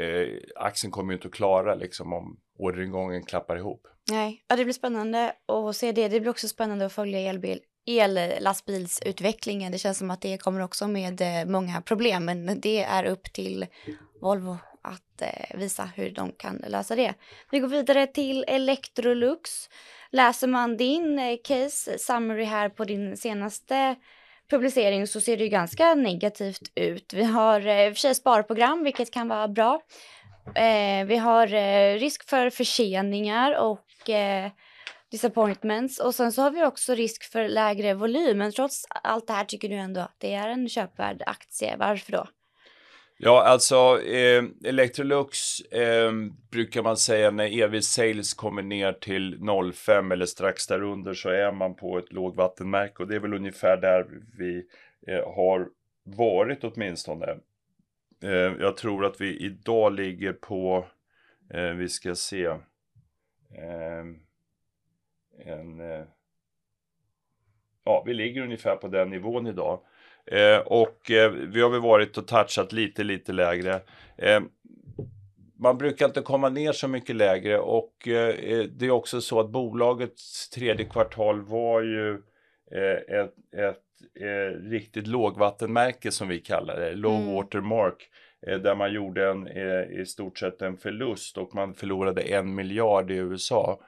eh, 0.00 0.28
aktien 0.56 0.90
kommer 0.90 1.12
ju 1.12 1.16
inte 1.16 1.28
att 1.28 1.34
klara 1.34 1.74
liksom 1.74 2.12
om 2.12 2.40
orderingången 2.58 3.24
klappar 3.24 3.56
ihop. 3.56 3.86
Nej, 4.10 4.44
ja, 4.48 4.56
det 4.56 4.64
blir 4.64 4.74
spännande 4.74 5.32
att 5.46 5.76
se 5.76 5.92
det. 5.92 6.08
Det 6.08 6.20
blir 6.20 6.30
också 6.30 6.48
spännande 6.48 6.86
att 6.86 6.92
följa 6.92 7.18
elbil, 7.18 7.60
ellastbilsutvecklingen. 7.86 9.72
Det 9.72 9.78
känns 9.78 9.98
som 9.98 10.10
att 10.10 10.20
det 10.20 10.38
kommer 10.38 10.60
också 10.60 10.88
med 10.88 11.20
eh, 11.20 11.44
många 11.46 11.80
problem, 11.80 12.24
men 12.24 12.60
det 12.60 12.82
är 12.82 13.04
upp 13.04 13.32
till 13.32 13.66
Volvo 14.20 14.58
att 14.82 15.22
eh, 15.22 15.58
visa 15.58 15.90
hur 15.96 16.10
de 16.10 16.32
kan 16.32 16.56
lösa 16.68 16.96
det. 16.96 17.14
Vi 17.50 17.58
går 17.58 17.68
vidare 17.68 18.06
till 18.06 18.44
Electrolux. 18.48 19.50
Läser 20.10 20.46
man 20.46 20.76
din 20.76 21.18
eh, 21.18 21.36
case 21.44 21.98
summary 21.98 22.44
här 22.44 22.68
på 22.68 22.84
din 22.84 23.16
senaste 23.16 23.96
publicering 24.50 25.06
så 25.06 25.20
ser 25.20 25.36
det 25.36 25.44
ju 25.44 25.50
ganska 25.50 25.94
negativt 25.94 26.72
ut. 26.74 27.12
Vi 27.12 27.24
har 27.24 27.60
eh, 27.60 27.88
för 27.88 27.94
sig 27.94 28.14
sparprogram, 28.14 28.84
vilket 28.84 29.10
kan 29.10 29.28
vara 29.28 29.48
bra. 29.48 29.80
Eh, 30.54 31.06
vi 31.06 31.16
har 31.16 31.54
eh, 31.54 31.98
risk 31.98 32.28
för 32.28 32.50
förseningar 32.50 33.58
och 33.58 34.10
eh, 34.10 34.50
disappointments 35.10 35.98
och 35.98 36.14
sen 36.14 36.32
så 36.32 36.42
har 36.42 36.50
vi 36.50 36.64
också 36.64 36.94
risk 36.94 37.32
för 37.32 37.48
lägre 37.48 37.94
volym. 37.94 38.38
Men 38.38 38.52
trots 38.52 38.86
allt 38.88 39.26
det 39.26 39.32
här 39.32 39.44
tycker 39.44 39.68
du 39.68 39.74
ändå 39.74 40.00
att 40.00 40.16
det 40.18 40.34
är 40.34 40.48
en 40.48 40.68
köpvärd 40.68 41.22
aktie. 41.26 41.76
Varför 41.76 42.12
då? 42.12 42.26
Ja, 43.22 43.42
alltså 43.42 44.02
eh, 44.02 44.44
Electrolux 44.64 45.60
eh, 45.60 46.12
brukar 46.50 46.82
man 46.82 46.96
säga 46.96 47.30
när 47.30 47.60
EV 47.62 47.80
Sales 47.80 48.34
kommer 48.34 48.62
ner 48.62 48.92
till 48.92 49.38
0,5 49.38 50.12
eller 50.12 50.26
strax 50.26 50.66
därunder 50.66 51.14
så 51.14 51.28
är 51.28 51.52
man 51.52 51.74
på 51.74 51.98
ett 51.98 52.12
lågvattenmärke 52.12 53.02
och 53.02 53.08
det 53.08 53.16
är 53.16 53.20
väl 53.20 53.34
ungefär 53.34 53.76
där 53.76 54.06
vi 54.38 54.66
eh, 55.06 55.34
har 55.34 55.68
varit 56.02 56.64
åtminstone. 56.64 57.26
Eh, 58.22 58.52
jag 58.60 58.76
tror 58.76 59.04
att 59.04 59.20
vi 59.20 59.36
idag 59.36 59.92
ligger 59.92 60.32
på, 60.32 60.86
eh, 61.54 61.70
vi 61.70 61.88
ska 61.88 62.14
se, 62.14 62.44
eh, 62.44 64.04
en, 65.44 65.80
eh, 65.80 66.04
ja 67.84 68.02
vi 68.06 68.14
ligger 68.14 68.42
ungefär 68.42 68.76
på 68.76 68.88
den 68.88 69.10
nivån 69.10 69.46
idag. 69.46 69.80
Eh, 70.26 70.58
och 70.58 71.10
eh, 71.10 71.30
vi 71.30 71.60
har 71.60 71.70
väl 71.70 71.80
varit 71.80 72.18
och 72.18 72.26
touchat 72.28 72.72
lite, 72.72 73.04
lite 73.04 73.32
lägre. 73.32 73.80
Eh, 74.16 74.40
man 75.58 75.78
brukar 75.78 76.06
inte 76.06 76.20
komma 76.20 76.48
ner 76.48 76.72
så 76.72 76.88
mycket 76.88 77.16
lägre 77.16 77.58
och 77.58 78.08
eh, 78.08 78.64
det 78.64 78.86
är 78.86 78.90
också 78.90 79.20
så 79.20 79.40
att 79.40 79.50
bolagets 79.50 80.50
tredje 80.50 80.84
kvartal 80.86 81.40
var 81.40 81.82
ju 81.82 82.10
eh, 82.72 83.18
ett, 83.20 83.34
ett 83.56 83.84
eh, 84.20 84.70
riktigt 84.70 85.06
lågvattenmärke 85.06 86.10
som 86.10 86.28
vi 86.28 86.38
kallar 86.38 86.80
det, 86.80 86.92
low 86.92 87.20
Mm. 87.22 87.34
watermark, 87.34 88.08
eh, 88.46 88.58
där 88.58 88.74
man 88.74 88.92
gjorde 88.92 89.28
en, 89.28 89.46
eh, 89.46 90.00
i 90.00 90.06
stort 90.06 90.38
sett 90.38 90.62
en 90.62 90.76
förlust 90.76 91.38
och 91.38 91.54
man 91.54 91.74
förlorade 91.74 92.22
en 92.22 92.54
miljard 92.54 93.10
i 93.10 93.14
USA. 93.14 93.80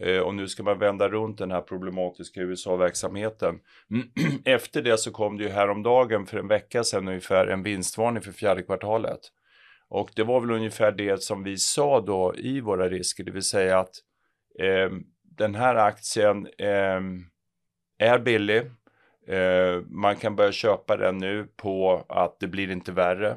Eh, 0.00 0.18
och 0.18 0.34
nu 0.34 0.48
ska 0.48 0.62
man 0.62 0.78
vända 0.78 1.08
runt 1.08 1.38
den 1.38 1.50
här 1.50 1.60
problematiska 1.60 2.40
USA-verksamheten. 2.40 3.60
Mm, 3.90 4.08
Efter 4.44 4.82
det 4.82 4.98
så 4.98 5.10
kom 5.10 5.38
det 5.38 5.44
ju 5.44 5.50
häromdagen 5.50 6.26
för 6.26 6.38
en 6.38 6.48
vecka 6.48 6.84
sedan 6.84 7.08
ungefär 7.08 7.46
en 7.46 7.62
vinstvarning 7.62 8.22
för 8.22 8.32
fjärde 8.32 8.62
kvartalet. 8.62 9.20
Och 9.88 10.10
det 10.16 10.22
var 10.22 10.40
väl 10.40 10.50
ungefär 10.50 10.92
det 10.92 11.22
som 11.22 11.42
vi 11.42 11.56
sa 11.56 12.00
då 12.00 12.34
i 12.36 12.60
våra 12.60 12.88
risker, 12.88 13.24
det 13.24 13.32
vill 13.32 13.42
säga 13.42 13.78
att 13.78 13.94
eh, 14.58 14.90
den 15.22 15.54
här 15.54 15.74
aktien 15.74 16.48
eh, 16.58 17.00
är 17.98 18.18
billig. 18.18 18.62
Eh, 19.26 19.82
man 19.86 20.16
kan 20.16 20.36
börja 20.36 20.52
köpa 20.52 20.96
den 20.96 21.18
nu 21.18 21.48
på 21.56 22.04
att 22.08 22.40
det 22.40 22.46
blir 22.46 22.70
inte 22.70 22.92
värre. 22.92 23.30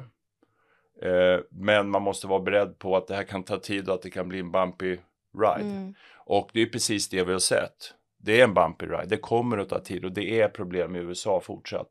Eh, 1.02 1.40
men 1.50 1.90
man 1.90 2.02
måste 2.02 2.26
vara 2.26 2.40
beredd 2.40 2.78
på 2.78 2.96
att 2.96 3.06
det 3.06 3.14
här 3.14 3.24
kan 3.24 3.42
ta 3.42 3.58
tid 3.58 3.88
och 3.88 3.94
att 3.94 4.02
det 4.02 4.10
kan 4.10 4.28
bli 4.28 4.38
en 4.38 4.52
bumpy 4.52 4.98
ride. 5.34 5.70
Mm. 5.70 5.94
Och 6.26 6.50
det 6.52 6.62
är 6.62 6.66
precis 6.66 7.08
det 7.08 7.24
vi 7.24 7.32
har 7.32 7.38
sett. 7.38 7.94
Det 8.18 8.40
är 8.40 8.44
en 8.44 8.54
bumpy 8.54 8.86
ride, 8.86 9.06
det 9.06 9.16
kommer 9.16 9.58
att 9.58 9.68
ta 9.68 9.80
tid 9.80 10.04
och 10.04 10.12
det 10.12 10.40
är 10.40 10.48
problem 10.48 10.96
i 10.96 10.98
USA 10.98 11.40
fortsatt. 11.40 11.88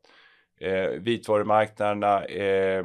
Eh, 0.60 0.88
vitvarumarknaderna 0.88 2.24
eh, 2.24 2.84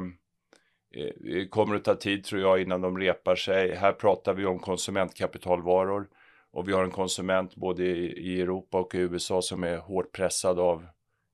eh, 0.96 1.48
kommer 1.50 1.76
att 1.76 1.84
ta 1.84 1.96
tid 1.96 2.24
tror 2.24 2.42
jag 2.42 2.62
innan 2.62 2.82
de 2.82 2.98
repar 2.98 3.36
sig. 3.36 3.76
Här 3.76 3.92
pratar 3.92 4.34
vi 4.34 4.46
om 4.46 4.60
konsumentkapitalvaror 4.60 6.08
och 6.52 6.68
vi 6.68 6.74
har 6.74 6.84
en 6.84 6.92
konsument 6.92 7.56
både 7.56 7.84
i, 7.84 8.06
i 8.06 8.42
Europa 8.42 8.80
och 8.80 8.96
i 8.96 8.98
USA 8.98 9.42
som 9.42 9.64
är 9.64 9.78
hårt 9.78 10.12
pressad 10.12 10.60
av 10.60 10.86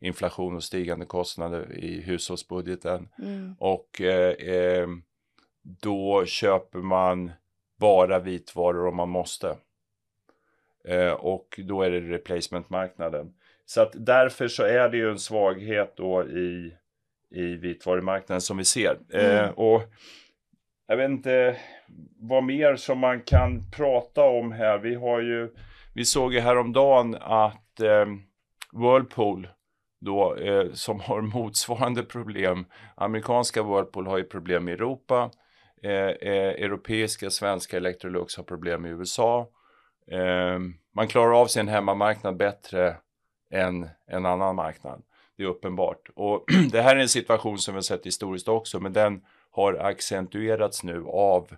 inflation 0.01 0.55
och 0.55 0.63
stigande 0.63 1.05
kostnader 1.05 1.77
i 1.77 2.01
hushållsbudgeten. 2.01 3.09
Mm. 3.19 3.55
Och 3.59 4.01
eh, 4.01 4.55
eh, 4.55 4.87
då 5.81 6.25
köper 6.25 6.79
man 6.79 7.31
bara 7.79 8.19
vitvaror 8.19 8.87
om 8.87 8.95
man 8.95 9.09
måste. 9.09 9.55
Eh, 10.87 11.11
och 11.11 11.59
då 11.63 11.81
är 11.81 11.91
det 11.91 11.99
replacement-marknaden. 11.99 13.33
Så 13.65 13.81
att 13.81 13.91
därför 13.95 14.47
så 14.47 14.63
är 14.63 14.89
det 14.89 14.97
ju 14.97 15.09
en 15.11 15.19
svaghet 15.19 15.93
då 15.97 16.23
i, 16.23 16.73
i 17.31 17.55
vitvarumarknaden 17.55 18.41
som 18.41 18.57
vi 18.57 18.65
ser. 18.65 18.97
Eh, 19.13 19.39
Mm. 19.39 19.53
och 19.53 19.81
jag 20.87 20.97
vet 20.97 21.09
inte 21.09 21.57
vad 22.19 22.43
mer 22.43 22.75
som 22.75 22.99
man 22.99 23.21
kan 23.21 23.71
prata 23.71 24.23
om 24.23 24.51
här. 24.51 24.77
Vi 24.77 24.95
har 24.95 25.21
ju, 25.21 25.53
vi 25.93 26.05
såg 26.05 26.33
ju 26.33 26.39
häromdagen 26.39 27.15
att 27.21 27.79
eh, 27.79 28.05
Whirlpool 28.73 29.47
då, 30.01 30.35
eh, 30.35 30.71
som 30.73 30.99
har 30.99 31.21
motsvarande 31.35 32.03
problem. 32.03 32.65
Amerikanska 32.95 33.63
Whirlpool 33.63 34.07
har 34.07 34.17
ju 34.17 34.23
problem 34.23 34.69
i 34.69 34.71
Europa. 34.71 35.31
Eh, 35.85 36.09
eh, 36.31 36.49
europeiska, 36.63 37.29
svenska 37.29 37.77
Electrolux 37.77 38.37
har 38.37 38.43
problem 38.43 38.85
i 38.85 38.89
USA. 38.89 39.49
Eh, 40.11 40.59
man 40.95 41.07
klarar 41.07 41.41
av 41.41 41.47
sin 41.47 41.67
hemmamarknad 41.67 42.37
bättre 42.37 42.95
än 43.51 43.89
en 44.07 44.25
annan 44.25 44.55
marknad. 44.55 45.01
Det 45.37 45.43
är 45.43 45.47
uppenbart. 45.47 46.09
Och 46.15 46.45
det 46.71 46.81
här 46.81 46.95
är 46.95 46.99
en 46.99 47.09
situation 47.09 47.57
som 47.57 47.73
vi 47.73 47.77
har 47.77 47.81
sett 47.81 48.05
historiskt 48.05 48.47
också, 48.47 48.79
men 48.79 48.93
den 48.93 49.21
har 49.51 49.73
accentuerats 49.73 50.83
nu 50.83 51.03
av 51.07 51.55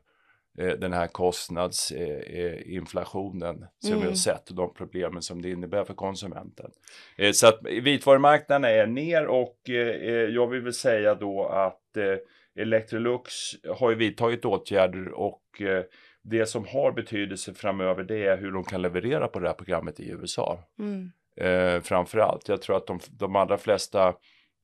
eh, 0.58 0.72
den 0.72 0.94
här 0.94 1.08
kostnadsinflationen 1.08 3.66
som 3.80 3.92
vi 3.92 3.96
har 3.96 4.02
Mm. 4.02 4.16
sett 4.16 4.50
och 4.50 4.56
de 4.56 4.74
problemen 4.74 5.22
som 5.22 5.42
det 5.42 5.50
innebär 5.50 5.84
för 5.84 5.94
konsumenten. 5.94 6.72
Eh, 7.18 7.32
så 7.32 7.48
att 7.48 7.60
vitvarumarknaden 7.64 8.72
är 8.72 8.88
ner 8.88 9.28
och 9.28 9.70
eh, 9.70 9.88
eh, 9.88 10.14
jag 10.14 10.48
vill 10.48 10.62
väl 10.62 10.74
säga 10.74 11.16
då 11.16 11.46
att 11.46 11.98
eh, 11.98 12.16
Electrolux 12.58 13.34
har 13.78 13.90
ju 13.90 13.96
vidtagit 13.96 14.46
åtgärder 14.46 15.12
och 15.12 15.62
eh, 15.62 15.84
det 16.24 16.46
som 16.46 16.66
har 16.66 16.92
betydelse 16.92 17.54
framöver 17.54 18.04
det 18.04 18.26
är 18.26 18.38
hur 18.38 18.52
de 18.52 18.64
kan 18.64 18.82
leverera 18.82 19.28
på 19.28 19.40
det 19.40 19.48
här 19.48 19.54
programmet 19.54 20.00
i 20.00 20.10
USA. 20.10 20.60
Mm. 20.80 21.12
Eh, 21.38 21.82
framför 21.82 22.18
allt. 22.18 22.50
Jag 22.50 22.62
tror 22.62 22.78
att 22.78 22.88
de, 22.88 23.00
de 23.10 23.36
allra 23.36 23.58
flesta 23.58 24.14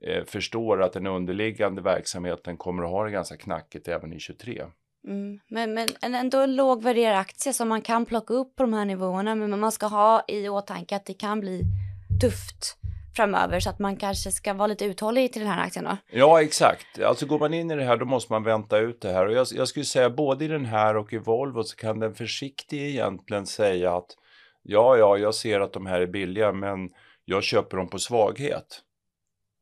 eh, 0.05 0.23
förstår 0.25 0.81
att 0.81 0.93
den 0.93 1.07
underliggande 1.07 1.81
verksamheten 1.81 2.57
kommer 2.57 2.83
att 2.83 2.89
ha 2.89 3.03
det 3.03 3.11
ganska 3.11 3.37
knackigt 3.37 3.87
även 3.87 4.13
i 4.13 4.19
23. 4.19 4.63
Mm. 5.07 5.39
Men, 5.47 5.73
men 5.73 6.15
ändå 6.15 6.37
en 6.37 6.55
låg 6.55 6.83
värderad 6.83 7.17
aktie 7.17 7.53
som 7.53 7.69
man 7.69 7.81
kan 7.81 8.05
plocka 8.05 8.33
upp 8.33 8.55
på 8.55 8.63
de 8.63 8.73
här 8.73 8.85
nivåerna 8.85 9.35
men 9.35 9.59
man 9.59 9.71
ska 9.71 9.85
ha 9.85 10.23
i 10.27 10.49
åtanke 10.49 10.95
att 10.95 11.05
det 11.05 11.13
kan 11.13 11.39
bli 11.39 11.61
tufft 12.21 12.77
framöver 13.15 13.59
så 13.59 13.69
att 13.69 13.79
man 13.79 13.97
kanske 13.97 14.31
ska 14.31 14.53
vara 14.53 14.67
lite 14.67 14.85
uthållig 14.85 15.33
till 15.33 15.41
den 15.41 15.51
här 15.51 15.65
aktien 15.65 15.85
då? 15.85 15.97
Ja 16.11 16.41
exakt, 16.41 17.01
alltså 17.01 17.25
går 17.25 17.39
man 17.39 17.53
in 17.53 17.71
i 17.71 17.75
det 17.75 17.83
här 17.83 17.97
då 17.97 18.05
måste 18.05 18.33
man 18.33 18.43
vänta 18.43 18.77
ut 18.77 19.01
det 19.01 19.11
här 19.11 19.25
och 19.25 19.33
jag, 19.33 19.47
jag 19.55 19.67
skulle 19.67 19.85
säga 19.85 20.09
både 20.09 20.45
i 20.45 20.47
den 20.47 20.65
här 20.65 20.97
och 20.97 21.13
i 21.13 21.17
Volvo 21.17 21.63
så 21.63 21.75
kan 21.75 21.99
den 21.99 22.15
försiktige 22.15 22.89
egentligen 22.89 23.45
säga 23.45 23.95
att 23.95 24.07
ja, 24.63 24.97
ja, 24.97 25.17
jag 25.17 25.35
ser 25.35 25.59
att 25.59 25.73
de 25.73 25.85
här 25.85 26.01
är 26.01 26.07
billiga 26.07 26.51
men 26.51 26.89
jag 27.25 27.43
köper 27.43 27.77
dem 27.77 27.89
på 27.89 27.99
svaghet. 27.99 28.81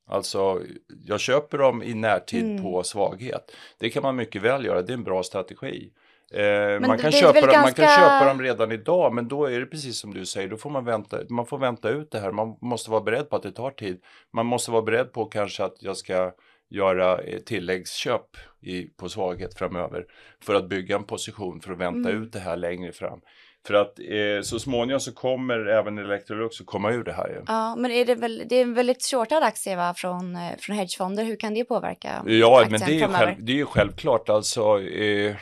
Alltså, 0.08 0.62
jag 1.06 1.20
köper 1.20 1.58
dem 1.58 1.84
i 1.84 1.94
närtid 1.94 2.46
mm. 2.46 2.64
på 2.64 2.84
svaghet. 2.84 3.52
Det 3.80 3.90
kan 3.90 4.04
man 4.04 4.16
mycket 4.16 4.42
väl 4.42 4.66
göra, 4.66 4.82
det 4.82 4.94
är 4.94 4.98
en 4.98 5.04
bra 5.04 5.24
strategi. 5.24 5.92
Eh, 6.34 6.80
man, 6.80 6.98
kan 6.98 7.12
köpa 7.12 7.42
dem, 7.42 7.50
ganska... 7.50 7.62
man 7.62 7.74
kan 7.74 7.88
köpa 7.88 8.26
dem 8.26 8.42
redan 8.42 8.72
idag 8.72 9.14
men 9.14 9.28
då 9.28 9.46
är 9.46 9.60
det 9.60 9.66
precis 9.66 9.98
som 9.98 10.14
du 10.14 10.26
säger, 10.26 10.48
då 10.48 10.58
får 10.58 10.70
man 10.70 10.86
vänta, 10.86 11.18
man 11.30 11.46
får 11.46 11.58
vänta 11.58 11.90
ut 11.90 12.12
det 12.12 12.20
här. 12.20 12.32
Man 12.32 12.58
måste 12.62 12.92
vara 12.92 13.02
beredd 13.02 13.30
på 13.30 13.36
att 13.36 13.44
det 13.44 13.52
tar 13.52 13.72
tid. 13.72 14.02
Man 14.34 14.46
måste 14.46 14.72
vara 14.72 14.82
beredd 14.82 15.12
på 15.12 15.26
kanske 15.26 15.64
att 15.64 15.76
jag 15.80 15.98
ska 15.98 16.32
göra 16.70 17.22
eh, 17.22 17.40
tilläggsköp 17.40 18.38
i, 18.62 18.84
på 18.84 19.10
svaghet 19.10 19.58
framöver 19.58 20.06
för 20.44 20.56
att 20.56 20.70
bygga 20.70 20.96
en 20.96 21.04
position 21.04 21.62
för 21.62 21.72
att 21.72 21.78
vänta 21.78 22.10
mm. 22.10 22.24
ut 22.24 22.34
det 22.34 22.40
här 22.40 22.58
längre 22.58 22.92
fram. 22.92 23.22
För 23.68 23.74
att 23.74 24.00
eh, 24.00 24.42
så 24.44 24.60
småningom 24.60 25.00
så 25.00 25.14
kommer 25.14 25.66
även 25.66 25.98
Electrolux 25.98 26.62
att 26.62 26.68
komma 26.68 26.92
ur 26.92 27.04
det 27.04 27.14
här. 27.14 27.30
Ju. 27.30 27.42
Ja, 27.48 27.76
men 27.76 27.92
är 27.92 28.06
det, 28.06 28.16
väl, 28.16 28.44
det 28.50 28.56
är 28.56 28.62
en 28.62 28.74
väldigt 28.74 29.04
shortad 29.04 29.44
aktie 29.44 29.76
va, 29.76 29.94
från, 29.98 30.36
eh, 30.36 30.58
från 30.60 30.76
hedgefonder. 30.76 31.24
Hur 31.24 31.36
kan 31.36 31.54
det 31.54 31.66
påverka 31.66 32.24
Ja, 32.26 32.68
men 32.70 32.80
det 32.80 33.02
är, 33.02 33.08
själv, 33.08 33.36
det 33.40 33.52
är 33.52 33.56
ju 33.56 33.66
självklart. 33.66 34.30
Alltså, 34.30 34.82
eh, 34.82 35.36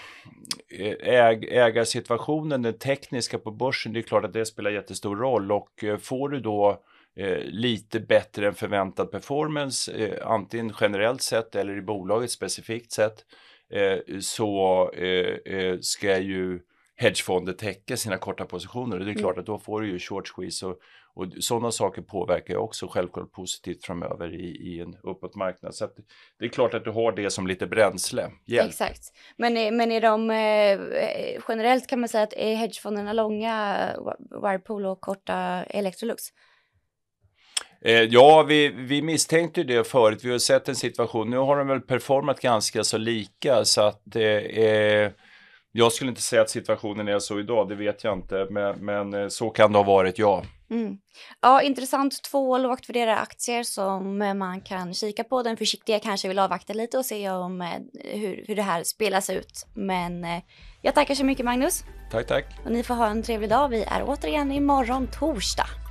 äg, 1.01 1.49
ägarsituationen, 1.51 2.61
den 2.61 2.77
tekniska 2.77 3.39
på 3.39 3.51
börsen, 3.51 3.93
det 3.93 3.99
är 3.99 4.01
klart 4.01 4.25
att 4.25 4.33
det 4.33 4.45
spelar 4.45 4.71
jättestor 4.71 5.15
roll. 5.15 5.51
Och 5.51 5.83
eh, 5.83 5.97
får 5.97 6.29
du 6.29 6.39
då 6.39 6.81
eh, 7.15 7.37
lite 7.43 7.99
bättre 7.99 8.47
än 8.47 8.53
förväntad 8.53 9.11
performance, 9.11 9.91
eh, 9.91 10.27
antingen 10.31 10.73
generellt 10.81 11.21
sett 11.21 11.55
eller 11.55 11.77
i 11.77 11.81
bolaget 11.81 12.31
specifikt 12.31 12.91
sett, 12.91 13.25
så 14.21 14.91
ska 15.81 16.17
ju 16.17 16.59
hedgefonder 16.99 17.53
täcka 17.53 17.97
sina 17.97 18.17
korta 18.17 18.45
positioner. 18.45 18.99
Och 18.99 19.05
det 19.05 19.11
är 19.11 19.13
mm. 19.13 19.21
klart 19.21 19.37
att 19.37 19.45
då 19.45 19.59
får 19.59 19.81
du 19.81 19.87
ju 19.87 19.99
short 19.99 20.27
squeeze 20.27 20.65
och, 20.65 20.77
och 21.13 21.25
sådana 21.39 21.71
saker 21.71 22.01
påverkar 22.01 22.53
ju 22.53 22.59
också 22.59 22.87
självklart 22.87 23.31
positivt 23.31 23.85
framöver 23.85 24.33
i, 24.33 24.73
i 24.73 24.79
en 24.79 24.95
uppåt 25.03 25.35
marknad. 25.35 25.75
Så 25.75 25.89
det 26.39 26.45
är 26.45 26.49
klart 26.49 26.73
att 26.73 26.83
du 26.83 26.91
har 26.91 27.11
det 27.11 27.29
som 27.29 27.47
lite 27.47 27.67
bränsle. 27.67 28.31
Hjälp. 28.45 28.69
Exakt. 28.69 29.01
Men, 29.37 29.77
men 29.77 29.91
är 29.91 30.01
de 30.01 30.29
eh, 30.29 31.41
generellt 31.47 31.87
kan 31.87 31.99
man 31.99 32.09
säga 32.09 32.23
att 32.23 32.33
är 32.33 32.55
hedgefonderna 32.55 33.13
långa 33.13 33.87
Whirlpool 34.41 34.85
och 34.85 35.01
korta 35.01 35.63
Electrolux? 35.63 36.23
Eh, 37.81 38.03
ja, 38.03 38.43
vi, 38.43 38.67
vi 38.67 39.01
misstänkte 39.01 39.63
det 39.63 39.87
förut. 39.87 40.23
Vi 40.23 40.31
har 40.31 40.39
sett 40.39 40.69
en 40.69 40.75
situation. 40.75 41.29
Nu 41.29 41.37
har 41.37 41.57
de 41.57 41.67
väl 41.67 41.81
performat 41.81 42.41
ganska 42.41 42.83
så 42.83 42.97
lika 42.97 43.65
så 43.65 43.81
att 43.81 44.15
eh, 44.15 45.11
jag 45.79 45.91
skulle 45.91 46.09
inte 46.09 46.21
säga 46.21 46.41
att 46.41 46.49
situationen 46.49 47.07
är 47.07 47.19
så 47.19 47.39
idag, 47.39 47.69
det 47.69 47.75
vet 47.75 48.03
jag 48.03 48.13
inte, 48.17 48.47
men, 48.49 48.85
men 48.85 49.13
eh, 49.13 49.27
så 49.27 49.49
kan 49.49 49.71
det 49.71 49.77
ha 49.77 49.83
varit, 49.83 50.19
ja. 50.19 50.43
Mm. 50.71 50.97
Ja, 51.41 51.61
intressant. 51.61 52.23
Två 52.23 52.57
lågt 52.57 52.89
värderade 52.89 53.17
aktier 53.17 53.63
som 53.63 54.17
man 54.17 54.61
kan 54.61 54.93
kika 54.93 55.23
på. 55.23 55.43
Den 55.43 55.57
försiktiga 55.57 55.99
kanske 55.99 56.27
vill 56.27 56.39
avvakta 56.39 56.73
lite 56.73 56.97
och 56.97 57.05
se 57.05 57.29
om 57.29 57.61
eh, 57.61 57.67
hur, 57.93 58.43
hur 58.47 58.55
det 58.55 58.61
här 58.61 58.83
spelas 58.83 59.29
ut. 59.29 59.67
Men 59.73 60.23
eh, 60.23 60.41
jag 60.81 60.95
tackar 60.95 61.15
så 61.15 61.25
mycket 61.25 61.45
Magnus. 61.45 61.83
Tack, 62.11 62.27
tack. 62.27 62.45
Och 62.65 62.71
ni 62.71 62.83
får 62.83 62.93
ha 62.93 63.07
en 63.07 63.23
trevlig 63.23 63.49
dag. 63.49 63.69
Vi 63.69 63.83
är 63.83 64.03
återigen 64.05 64.51
imorgon 64.51 65.07
torsdag. 65.07 65.88